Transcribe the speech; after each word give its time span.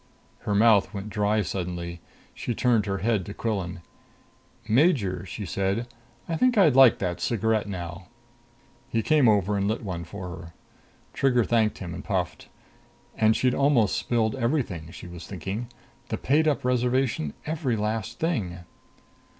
Her 0.39 0.55
mouth 0.55 0.95
went 0.95 1.11
dry 1.11 1.43
suddenly. 1.43 2.01
She 2.33 2.55
turned 2.55 2.87
her 2.87 2.97
head 3.05 3.23
to 3.27 3.35
Quillan. 3.35 3.81
"Major," 4.67 5.27
she 5.27 5.45
said, 5.45 5.85
"I 6.27 6.35
think 6.37 6.57
I'd 6.57 6.75
like 6.75 6.97
that 6.97 7.21
cigarette 7.21 7.69
now." 7.69 8.07
He 8.89 9.03
came 9.03 9.29
over 9.29 9.55
and 9.55 9.67
lit 9.67 9.83
one 9.83 10.03
for 10.03 10.29
her. 10.29 10.53
Trigger 11.13 11.43
thanked 11.43 11.77
him 11.77 11.93
and 11.93 12.03
puffed. 12.03 12.49
And 13.15 13.35
she'd 13.35 13.53
almost 13.53 13.95
spilled 13.95 14.33
everything, 14.37 14.89
she 14.89 15.05
was 15.05 15.27
thinking. 15.27 15.67
The 16.09 16.17
paid 16.17 16.47
up 16.47 16.65
reservation. 16.65 17.35
Every 17.45 17.75
last 17.75 18.17
thing. 18.17 18.57